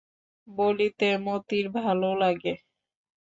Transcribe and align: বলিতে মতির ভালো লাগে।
বলিতে 0.47 1.07
মতির 1.17 1.65
ভালো 1.77 2.09
লাগে। 2.15 2.53